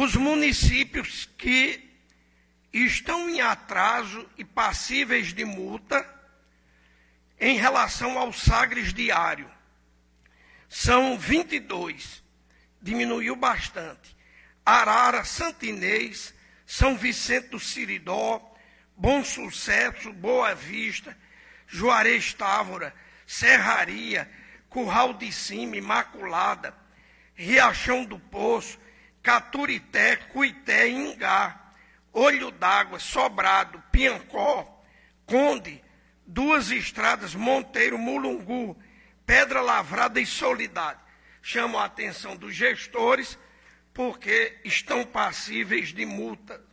os 0.00 0.14
municípios 0.14 1.28
que 1.36 1.84
estão 2.72 3.28
em 3.28 3.40
atraso 3.40 4.30
e 4.38 4.44
passíveis 4.44 5.34
de 5.34 5.44
multa 5.44 6.08
em 7.40 7.58
relação 7.58 8.16
ao 8.16 8.32
Sagres 8.32 8.94
diário. 8.94 9.50
São 10.68 11.18
22, 11.18 12.22
diminuiu 12.80 13.34
bastante. 13.34 14.16
Arara, 14.64 15.24
Santinês, 15.24 16.32
São 16.64 16.96
Vicente 16.96 17.48
do 17.48 17.58
Siridó, 17.58 18.40
Bom 18.96 19.24
Sucesso, 19.24 20.12
Boa 20.12 20.54
Vista, 20.54 21.18
Juarez 21.66 22.32
Távora, 22.32 22.94
Serraria, 23.26 24.30
Curral 24.70 25.14
de 25.14 25.32
Cima, 25.32 25.76
Imaculada, 25.76 26.72
Riachão 27.34 28.04
do 28.04 28.20
Poço, 28.20 28.78
Caturité, 29.28 30.16
Cuité, 30.32 30.88
Ingá, 30.88 31.74
Olho 32.14 32.50
d'Água, 32.50 32.98
Sobrado, 32.98 33.78
Piancó, 33.92 34.82
Conde, 35.26 35.84
Duas 36.26 36.70
Estradas, 36.70 37.34
Monteiro, 37.34 37.98
Mulungu, 37.98 38.74
Pedra 39.26 39.60
Lavrada 39.60 40.18
e 40.18 40.24
Solidade. 40.24 40.98
Chamo 41.42 41.76
a 41.76 41.84
atenção 41.84 42.36
dos 42.36 42.54
gestores 42.54 43.38
porque 43.92 44.58
estão 44.64 45.04
passíveis 45.04 45.92
de 45.92 46.06
multa 46.06 46.64